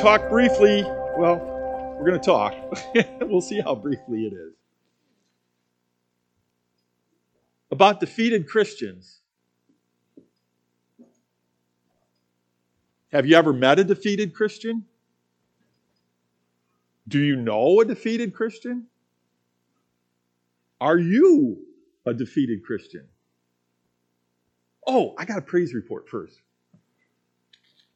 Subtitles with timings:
[0.00, 0.82] talk briefly.
[0.82, 1.36] Well,
[1.98, 2.54] we're going to talk.
[3.20, 4.54] we'll see how briefly it is.
[7.70, 9.20] About defeated Christians.
[13.12, 14.86] Have you ever met a defeated Christian?
[17.06, 18.86] Do you know a defeated Christian?
[20.80, 21.58] Are you
[22.06, 23.06] a defeated Christian?
[24.86, 26.40] Oh, I got a praise report first.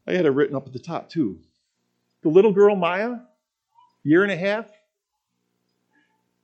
[0.06, 1.38] I had it written up at the top too.
[2.24, 3.16] The little girl Maya,
[4.02, 4.70] year and a half.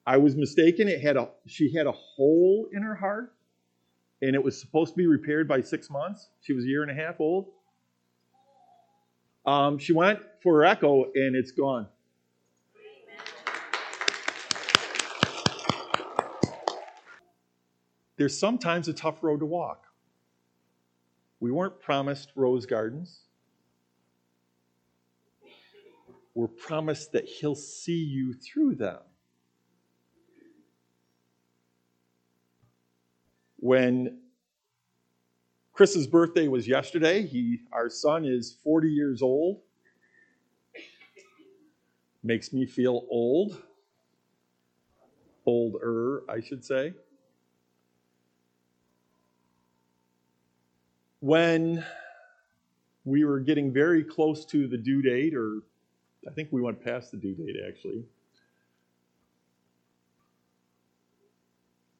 [0.07, 0.89] I was mistaken.
[0.89, 3.35] It had a she had a hole in her heart,
[4.21, 6.29] and it was supposed to be repaired by six months.
[6.43, 7.47] She was a year and a half old.
[9.47, 11.87] Um, she went for her echo, and it's gone.
[18.19, 19.87] There's sometimes a tough road to walk.
[21.41, 23.21] We weren't promised rose gardens.
[26.41, 29.01] We're promised that He'll see you through them.
[33.59, 34.21] When
[35.75, 39.61] Chris's birthday was yesterday, he, our son is 40 years old.
[42.23, 43.63] Makes me feel old.
[45.45, 46.95] Older, I should say.
[51.21, 51.85] When
[53.05, 55.61] we were getting very close to the due date, or
[56.27, 58.05] I think we went past the due date actually.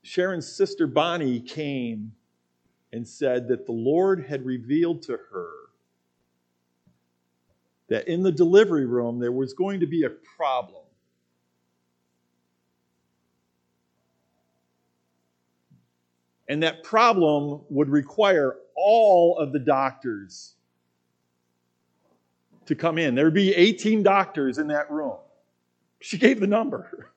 [0.03, 2.13] Sharon's sister Bonnie came
[2.93, 5.51] and said that the Lord had revealed to her
[7.89, 10.85] that in the delivery room there was going to be a problem.
[16.49, 20.55] And that problem would require all of the doctors
[22.71, 23.17] to come in.
[23.17, 25.17] There would be 18 doctors in that room.
[26.01, 27.13] She gave the number.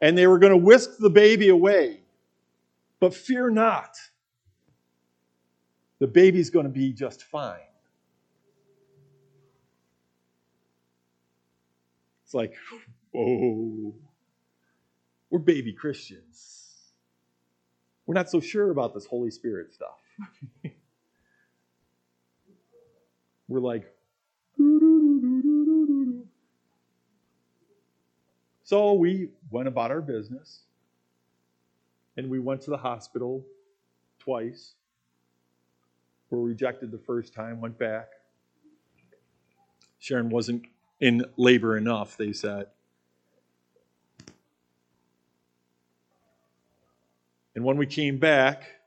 [0.00, 2.02] And they were going to whisk the baby away.
[3.00, 3.96] But fear not.
[5.98, 7.56] The baby's going to be just fine.
[12.24, 12.54] It's like,
[13.12, 13.94] whoa.
[15.30, 16.74] We're baby Christians.
[18.06, 19.98] We're not so sure about this Holy Spirit stuff.
[23.48, 23.90] We're like,
[28.62, 30.60] so we went about our business
[32.16, 33.44] and we went to the hospital
[34.18, 34.74] twice.
[36.30, 38.08] Were rejected the first time, went back.
[39.98, 40.66] Sharon wasn't
[41.00, 42.66] in labor enough, they said.
[47.54, 48.77] And when we came back,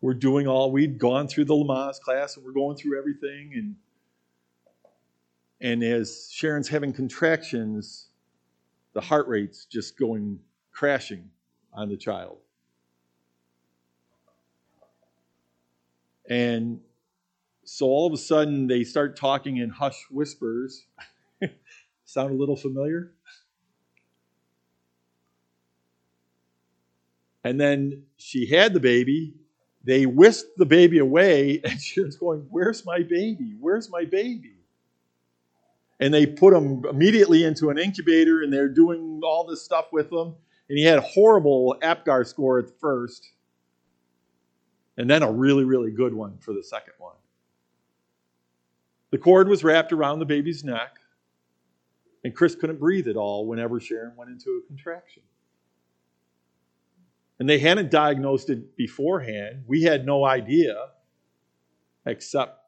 [0.00, 3.76] we're doing all we'd gone through the Lamaze class and we're going through everything and
[5.60, 8.08] and as Sharon's having contractions,
[8.94, 10.40] the heart rate's just going
[10.72, 11.28] crashing
[11.74, 12.38] on the child.
[16.28, 16.80] And
[17.64, 20.86] so all of a sudden they start talking in hush whispers.
[22.04, 23.12] Sound a little familiar?
[27.44, 29.34] And then she had the baby,
[29.82, 33.54] they whisked the baby away, and she was going, Where's my baby?
[33.58, 34.56] Where's my baby?
[35.98, 40.10] And they put him immediately into an incubator, and they're doing all this stuff with
[40.10, 40.34] him.
[40.68, 43.32] And he had a horrible APGAR score at first,
[44.96, 47.16] and then a really, really good one for the second one.
[49.10, 50.96] The cord was wrapped around the baby's neck,
[52.24, 55.22] and Chris couldn't breathe at all whenever Sharon went into a contraction
[57.40, 59.64] and they hadn't diagnosed it beforehand.
[59.66, 60.76] We had no idea
[62.04, 62.60] except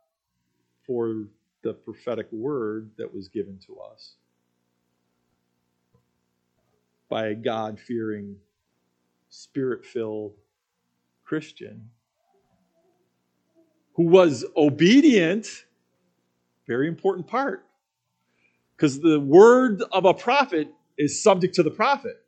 [0.87, 1.27] for
[1.63, 4.15] the prophetic word that was given to us
[7.11, 8.37] by a God fearing,
[9.29, 10.33] spirit filled
[11.23, 11.91] Christian
[13.95, 15.67] who was obedient.
[16.67, 17.67] Very important part.
[18.75, 22.23] Because the word of a prophet is subject to the prophet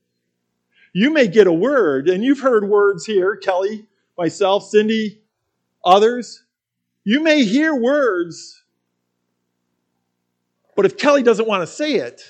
[0.94, 3.86] you may get a word, and you've heard words here, Kelly,
[4.16, 5.20] myself, Cindy,
[5.84, 6.44] others.
[7.02, 8.62] You may hear words,
[10.76, 12.22] but if Kelly doesn't want to say it,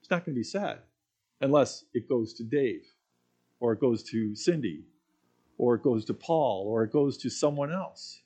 [0.00, 0.78] it's not going to be said
[1.40, 2.86] unless it goes to Dave,
[3.58, 4.84] or it goes to Cindy,
[5.58, 8.22] or it goes to Paul, or it goes to someone else.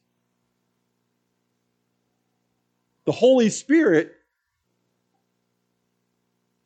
[3.06, 4.12] The Holy Spirit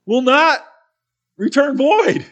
[0.05, 0.65] will not
[1.43, 2.25] return void.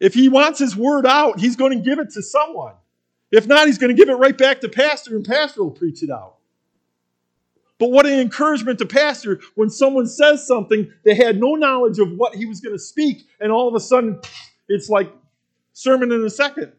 [0.00, 2.74] If he wants his word out, he's going to give it to someone.
[3.32, 6.04] If not, he's going to give it right back to pastor, and pastor will preach
[6.04, 6.36] it out.
[7.78, 12.12] But what an encouragement to pastor when someone says something they had no knowledge of
[12.12, 14.20] what he was going to speak, and all of a sudden
[14.68, 15.12] it's like
[15.72, 16.72] sermon in a second.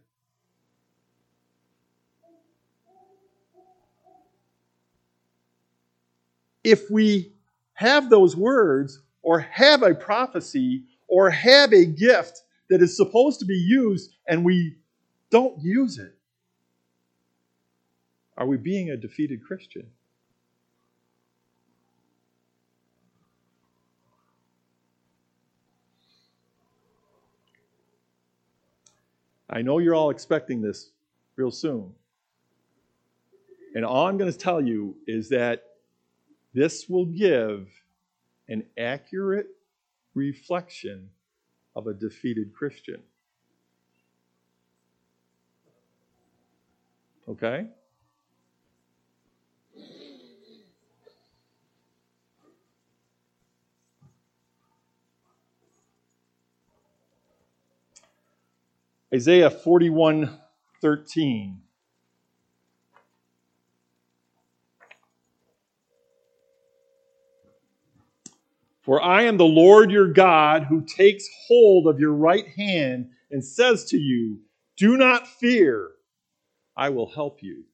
[6.63, 7.33] If we
[7.73, 13.45] have those words, or have a prophecy, or have a gift that is supposed to
[13.45, 14.77] be used, and we
[15.31, 16.15] don't use it,
[18.37, 19.87] are we being a defeated Christian?
[29.49, 30.91] I know you're all expecting this
[31.35, 31.91] real soon.
[33.73, 35.63] And all I'm going to tell you is that
[36.53, 37.67] this will give
[38.47, 39.47] an accurate
[40.19, 41.09] reflection
[41.75, 43.01] of a defeated Christian.
[47.27, 47.67] Okay?
[59.13, 60.37] Isaiah 41
[60.81, 61.61] 13.
[68.89, 73.45] For I am the Lord your God who takes hold of your right hand and
[73.45, 74.39] says to you,
[74.77, 75.91] Do not fear,
[76.75, 77.65] I will help you.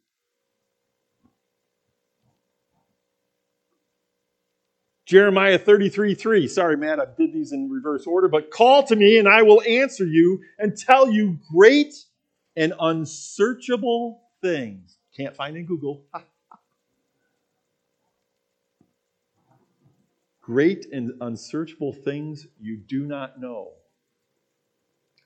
[5.05, 6.49] Jeremiah 33 3.
[6.49, 9.61] Sorry, Matt, I did these in reverse order, but call to me and I will
[9.61, 11.95] answer you and tell you great
[12.57, 14.97] and unsearchable things.
[15.15, 16.03] Can't find in Google.
[20.45, 23.71] Great and unsearchable things you do not know,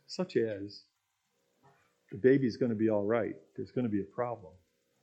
[0.07, 0.83] such as
[2.09, 3.35] the baby's going to be all right.
[3.57, 4.53] There's going to be a problem,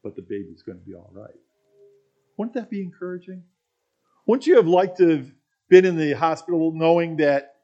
[0.02, 1.36] but the baby's going to be all right.
[2.38, 3.42] Wouldn't that be encouraging?
[4.26, 5.30] Wouldn't you have liked to have
[5.68, 7.56] been in the hospital knowing that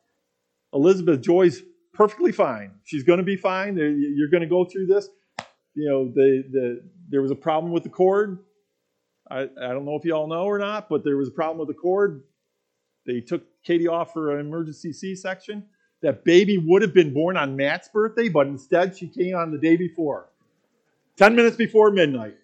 [0.74, 1.62] Elizabeth Joy's
[1.94, 2.72] perfectly fine?
[2.84, 3.78] She's going to be fine.
[3.78, 5.08] You're going to go through this.
[5.74, 8.40] You know, the, the, there was a problem with the cord.
[9.30, 11.58] I, I don't know if you all know or not, but there was a problem
[11.58, 12.24] with the cord.
[13.04, 15.64] They took Katie off for an emergency C section.
[16.00, 19.58] That baby would have been born on Matt's birthday, but instead she came on the
[19.58, 20.28] day before,
[21.16, 22.36] 10 minutes before midnight.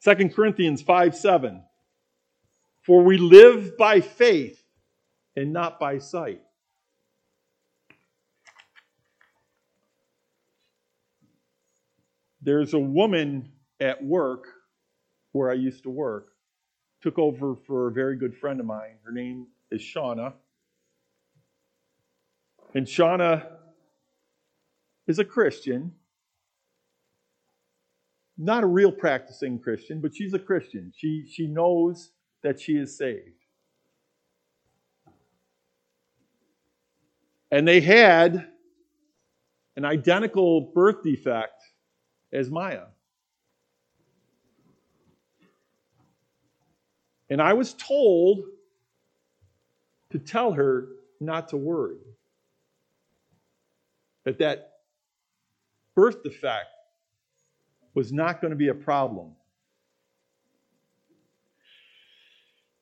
[0.00, 1.62] Second Corinthians 5 7.
[2.82, 4.62] For we live by faith
[5.34, 6.40] and not by sight.
[12.40, 13.50] There's a woman
[13.80, 14.46] at work
[15.32, 16.28] where I used to work,
[17.02, 18.96] took over for a very good friend of mine.
[19.04, 20.32] Her name is Shauna.
[22.74, 23.46] And Shauna
[25.06, 25.92] is a Christian,
[28.38, 30.92] not a real practicing Christian, but she's a Christian.
[30.96, 32.10] She, she knows
[32.42, 33.44] that she is saved.
[37.50, 38.48] And they had
[39.76, 41.62] an identical birth defect
[42.32, 42.86] as Maya.
[47.28, 48.44] And I was told
[50.10, 50.88] to tell her
[51.20, 51.98] not to worry.
[54.24, 54.72] That that
[55.94, 56.66] birth defect
[57.94, 59.32] was not going to be a problem.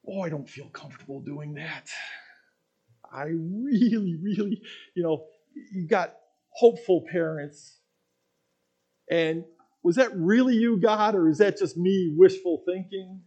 [0.07, 1.89] Oh, I don't feel comfortable doing that.
[3.11, 4.61] I really, really,
[4.95, 5.25] you know,
[5.73, 6.15] you got
[6.51, 7.79] hopeful parents.
[9.11, 9.45] And
[9.83, 13.21] was that really you, God, or is that just me wishful thinking?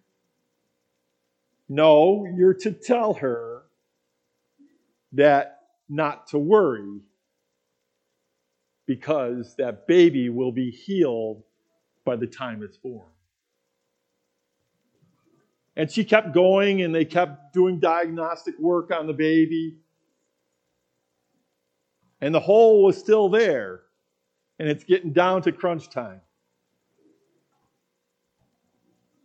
[1.70, 3.64] No, you're to tell her
[5.14, 5.60] that
[5.90, 7.02] not to worry
[8.86, 11.44] because that baby will be healed
[12.06, 13.10] by the time it's born.
[15.76, 19.78] And she kept going, and they kept doing diagnostic work on the baby.
[22.20, 23.82] And the hole was still there,
[24.58, 26.22] and it's getting down to crunch time.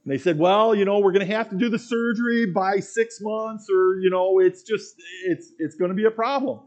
[0.05, 2.81] And they said, well, you know, we're going to have to do the surgery by
[2.81, 6.61] six months, or, you know, it's just, it's, it's going to be a problem.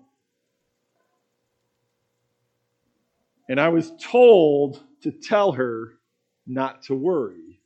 [3.50, 5.94] And I was told to tell her
[6.48, 7.60] not to worry,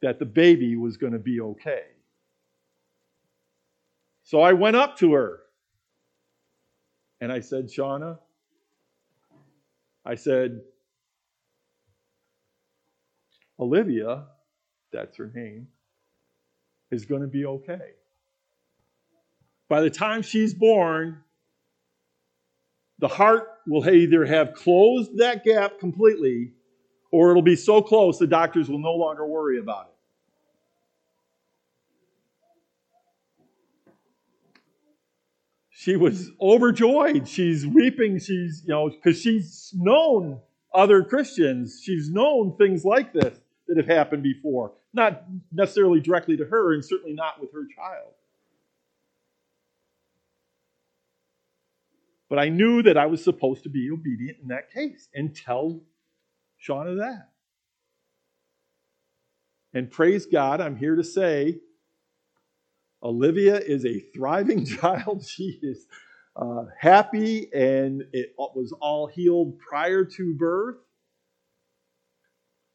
[0.00, 1.82] that the baby was going to be okay.
[4.22, 5.40] So I went up to her
[7.20, 8.18] and I said, Shauna,
[10.04, 10.60] I said,
[13.58, 14.26] Olivia,
[14.92, 15.68] that's her name,
[16.90, 17.92] is going to be okay.
[19.68, 21.22] by the time she's born,
[22.98, 26.52] the heart will either have closed that gap completely
[27.10, 29.94] or it'll be so close the doctors will no longer worry about it.
[35.70, 37.28] She was overjoyed.
[37.28, 38.18] She's weeping.
[38.18, 40.40] She's, you know, because she's known
[40.74, 41.80] other Christians.
[41.82, 43.38] She's known things like this
[43.68, 44.72] that have happened before.
[44.92, 48.12] Not necessarily directly to her, and certainly not with her child.
[52.28, 55.80] But I knew that I was supposed to be obedient in that case and tell
[56.66, 57.30] Shauna that.
[59.72, 61.60] And praise God, I'm here to say
[63.02, 65.24] Olivia is a thriving child.
[65.26, 65.86] She is
[66.36, 70.76] uh, happy and it was all healed prior to birth.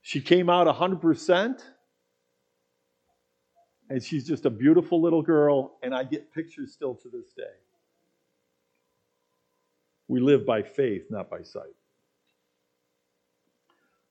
[0.04, 1.64] She came out 100%.
[3.90, 7.44] And she's just a beautiful little girl, and I get pictures still to this day.
[10.08, 11.76] We live by faith, not by sight.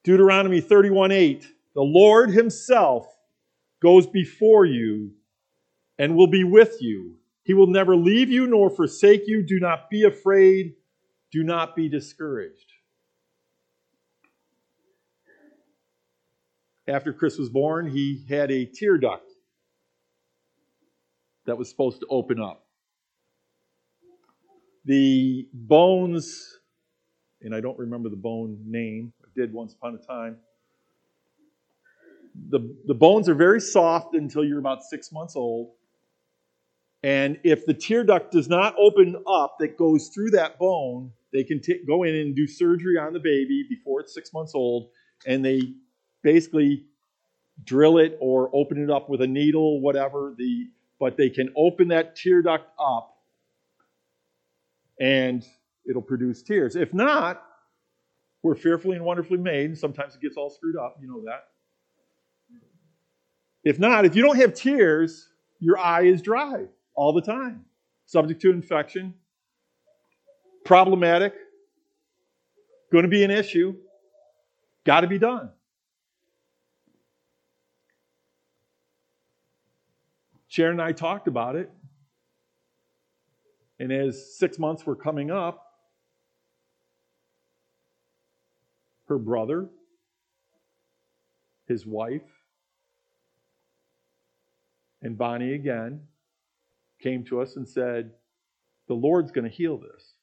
[0.04, 1.46] Deuteronomy 31 8.
[1.74, 3.06] The Lord Himself
[3.80, 5.12] goes before you
[5.98, 7.16] and will be with you.
[7.44, 9.42] He will never leave you nor forsake you.
[9.42, 10.74] Do not be afraid.
[11.30, 12.71] Do not be discouraged.
[16.88, 19.30] After Chris was born, he had a tear duct
[21.46, 22.64] that was supposed to open up.
[24.84, 26.58] The bones,
[27.40, 30.38] and I don't remember the bone name, I did once upon a time.
[32.48, 35.72] The, the bones are very soft until you're about six months old.
[37.04, 41.44] And if the tear duct does not open up that goes through that bone, they
[41.44, 44.90] can t- go in and do surgery on the baby before it's six months old,
[45.26, 45.74] and they
[46.22, 46.86] basically
[47.64, 50.34] drill it or open it up with a needle, whatever.
[50.36, 53.16] The but they can open that tear duct up
[55.00, 55.44] and
[55.88, 56.76] it'll produce tears.
[56.76, 57.42] If not,
[58.42, 60.96] we're fearfully and wonderfully made, and sometimes it gets all screwed up.
[61.00, 61.48] You know that.
[63.64, 65.28] If not, if you don't have tears,
[65.60, 67.64] your eye is dry all the time,
[68.06, 69.14] subject to infection,
[70.64, 71.34] problematic,
[72.90, 73.74] going to be an issue,
[74.84, 75.50] got to be done.
[80.52, 81.70] Sharon and I talked about it.
[83.78, 85.66] And as six months were coming up,
[89.08, 89.70] her brother,
[91.66, 92.20] his wife,
[95.00, 96.02] and Bonnie again
[97.00, 98.10] came to us and said,
[98.88, 100.16] The Lord's going to heal this.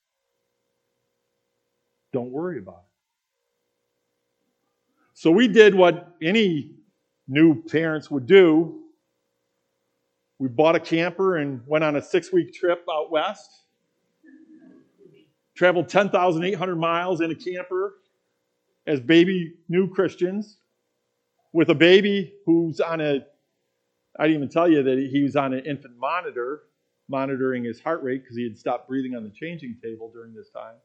[2.14, 2.92] Don't worry about it.
[5.16, 6.76] So we did what any
[7.28, 8.79] new parents would do
[10.40, 13.50] we bought a camper and went on a six week trip out west.
[15.56, 17.96] Traveled 10,800 miles in a camper
[18.88, 20.58] as baby new Christians
[21.52, 23.26] with a baby who's on a,
[24.18, 26.62] I didn't even tell you that he was on an infant monitor,
[27.10, 30.50] monitoring his heart rate because he had stopped breathing on the changing table during this
[30.50, 30.76] time.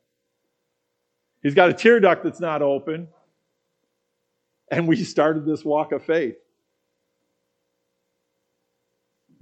[1.45, 3.07] He's got a tear duct that's not open.
[4.73, 6.37] And we started this walk of faith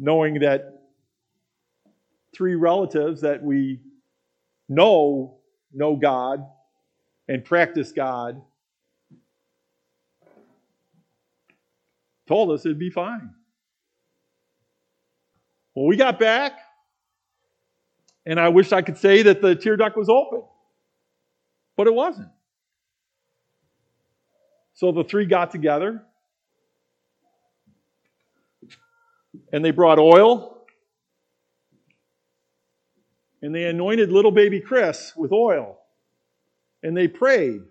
[0.02, 0.82] knowing that
[2.34, 3.78] three relatives that we
[4.68, 5.38] know
[5.72, 6.44] know God
[7.28, 8.42] and practice God
[12.26, 13.30] told us it'd be fine.
[15.76, 16.58] Well, we got back,
[18.26, 20.42] and I wish I could say that the tear duct was open,
[21.76, 22.28] but it wasn't.
[24.74, 26.02] So the three got together
[29.52, 30.64] And they brought oil.
[33.42, 35.78] And they anointed little baby Chris with oil.
[36.82, 37.62] And they prayed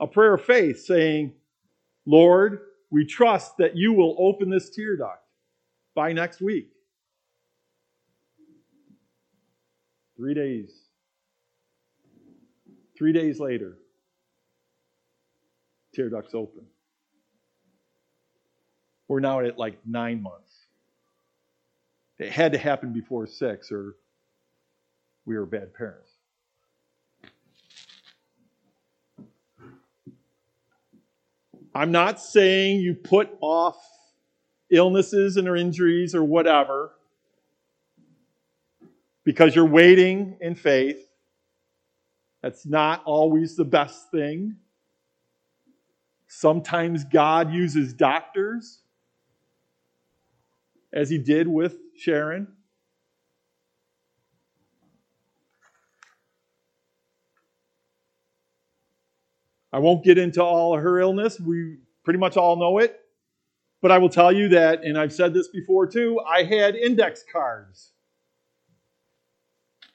[0.00, 1.32] a prayer of faith, saying,
[2.06, 5.22] Lord, we trust that you will open this tear duct
[5.94, 6.70] by next week.
[10.16, 10.72] Three days.
[12.96, 13.76] Three days later,
[15.94, 16.66] tear duct's open.
[19.06, 20.47] We're now at like nine months.
[22.18, 23.94] It had to happen before six, or
[25.24, 26.10] we were bad parents.
[31.74, 33.76] I'm not saying you put off
[34.70, 36.92] illnesses and or injuries or whatever
[39.24, 41.08] because you're waiting in faith.
[42.42, 44.56] That's not always the best thing.
[46.26, 48.80] Sometimes God uses doctors,
[50.92, 52.48] as he did with Sharon.
[59.72, 61.38] I won't get into all of her illness.
[61.38, 62.98] We pretty much all know it.
[63.80, 67.24] But I will tell you that, and I've said this before too, I had index
[67.30, 67.92] cards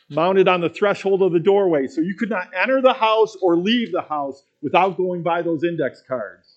[0.10, 1.88] mounted on the threshold of the doorway.
[1.88, 5.64] So you could not enter the house or leave the house without going by those
[5.64, 6.53] index cards.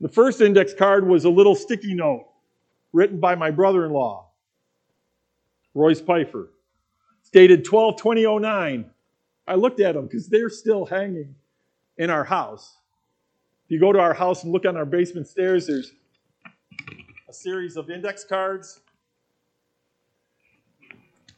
[0.00, 2.26] The first index card was a little sticky note
[2.92, 4.30] written by my brother in law,
[5.74, 6.50] Royce Pfeiffer,
[7.22, 8.90] stated 12 2009.
[9.46, 11.34] I looked at them because they're still hanging
[11.96, 12.76] in our house.
[13.64, 15.92] If you go to our house and look on our basement stairs, there's
[17.28, 18.80] a series of index cards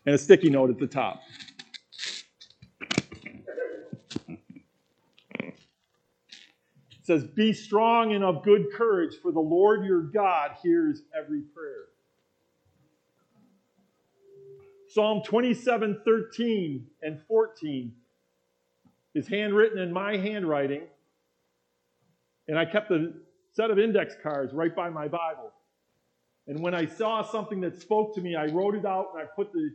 [0.07, 1.23] and a sticky note at the top.
[7.11, 11.87] Says, Be strong and of good courage, for the Lord your God hears every prayer.
[14.89, 17.93] Psalm 27, 13 and 14
[19.15, 20.83] is handwritten in my handwriting,
[22.47, 23.13] and I kept a
[23.55, 25.53] set of index cards right by my Bible.
[26.47, 29.27] And when I saw something that spoke to me, I wrote it out and I
[29.35, 29.71] put the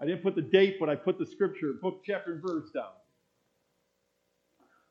[0.00, 2.97] I didn't put the date, but I put the scripture, book, chapter, and verse down.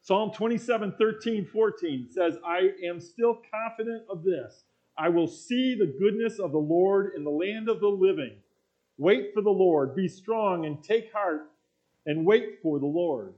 [0.07, 4.63] Psalm 27, 13, 14 says, I am still confident of this.
[4.97, 8.37] I will see the goodness of the Lord in the land of the living.
[8.97, 9.97] Wait for the Lord.
[9.97, 11.51] Be strong and take heart
[12.05, 13.33] and wait for the Lord.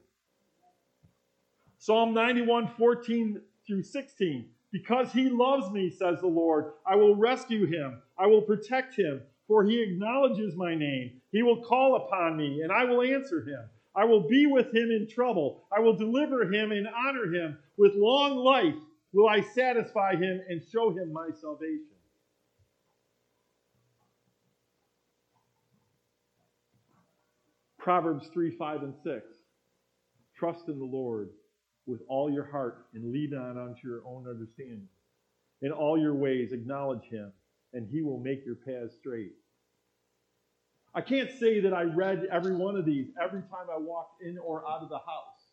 [1.80, 4.46] Psalm 91, 14 through 16.
[4.72, 8.00] Because he loves me, says the Lord, I will rescue him.
[8.16, 11.20] I will protect him for he acknowledges my name.
[11.32, 13.68] He will call upon me, and I will answer him.
[13.96, 15.64] I will be with him in trouble.
[15.76, 17.58] I will deliver him and honor him.
[17.78, 18.76] With long life
[19.14, 21.86] will I satisfy him and show him my salvation.
[27.80, 29.26] Proverbs 3 5 and 6.
[30.38, 31.30] Trust in the Lord
[31.88, 34.88] with all your heart and lean not unto your own understanding.
[35.62, 37.34] In all your ways acknowledge him,
[37.74, 39.34] and he will make your paths straight.
[40.94, 44.38] I can't say that I read every one of these every time I walked in
[44.40, 45.52] or out of the house,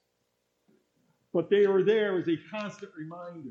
[1.32, 3.50] but they are there as a constant reminder.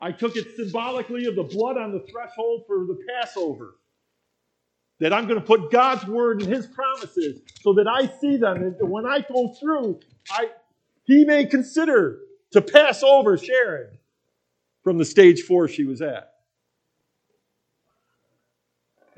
[0.00, 3.76] I took it symbolically of the blood on the threshold for the Passover.
[4.98, 8.62] That I'm going to put God's word and his promises so that I see them.
[8.62, 10.00] And when I go through,
[10.30, 10.48] I,
[11.04, 12.18] he may consider
[12.52, 13.98] to pass over Sharon
[14.84, 16.34] from the stage four she was at.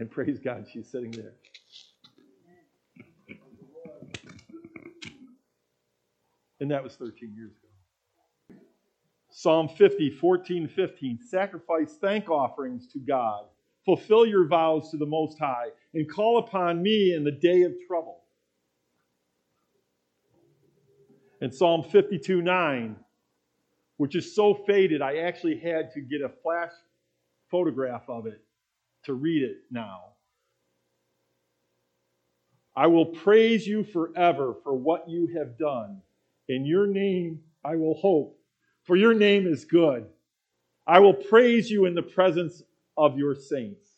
[0.03, 1.35] And praise God, she's sitting there.
[6.59, 8.59] And that was 13 years ago.
[9.31, 11.21] Psalm 50, 14, 15.
[11.21, 13.45] Sacrifice thank offerings to God.
[13.85, 17.73] Fulfill your vows to the Most High, and call upon me in the day of
[17.87, 18.25] trouble.
[21.41, 22.97] And Psalm 52, 9
[23.99, 26.73] which is so faded, I actually had to get a flash
[27.53, 28.43] photograph of it
[29.05, 30.13] to read it now.
[32.75, 36.01] I will praise you forever for what you have done.
[36.49, 38.39] In your name I will hope,
[38.85, 40.07] for your name is good.
[40.87, 42.63] I will praise you in the presence
[42.97, 43.89] of your saints.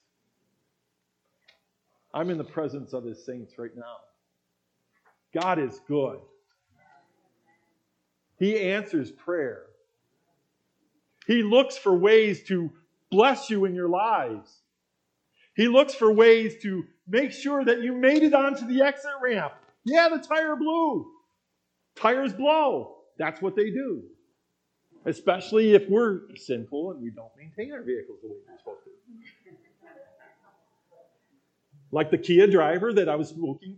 [2.13, 3.97] I'm in the presence of his saints right now.
[5.33, 6.19] God is good.
[8.39, 9.67] He answers prayer.
[11.27, 12.71] He looks for ways to
[13.11, 14.64] bless you in your lives.
[15.57, 19.53] He looks for ways to make sure that you made it onto the exit ramp.
[19.85, 21.07] Yeah, the tire blew.
[21.95, 22.97] Tires blow.
[23.19, 24.03] That's what they do.
[25.05, 28.91] Especially if we're sinful and we don't maintain our vehicles the way we're supposed to.
[31.93, 33.33] Like the Kia driver that I was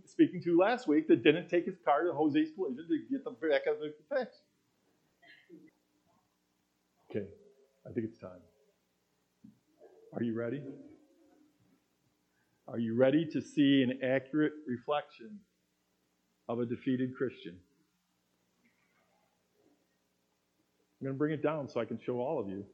[0.05, 3.29] speaking to last week that didn't take his car to Jose's collision to get the
[3.29, 4.37] back of the fix.
[7.11, 7.27] Okay,
[7.87, 8.41] I think it's time.
[10.13, 10.63] Are you ready?
[12.69, 15.39] Are you ready to see an accurate reflection
[16.49, 17.55] of a defeated Christian?
[20.99, 22.65] I'm going to bring it down so I can show all of you.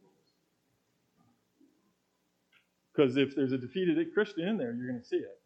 [2.91, 5.39] Because if there's a defeated Christian in there, you're going to see it.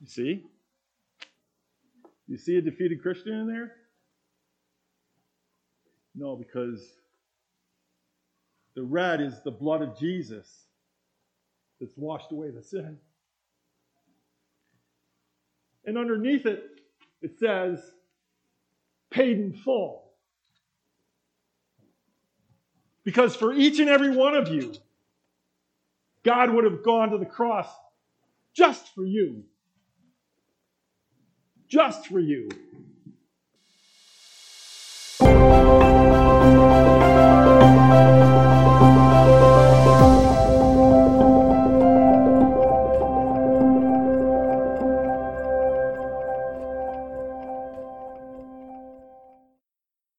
[0.00, 0.44] You see?
[2.26, 3.72] You see a defeated Christian in there?
[6.14, 6.80] No, because
[8.74, 10.65] the red is the blood of Jesus
[11.80, 12.98] that's washed away the sin.
[15.84, 16.64] And underneath it,
[17.22, 17.80] it says,
[19.10, 20.04] paid in full.
[23.04, 24.74] Because for each and every one of you,
[26.24, 27.68] God would have gone to the cross
[28.52, 29.44] just for you.
[31.68, 32.48] just for you.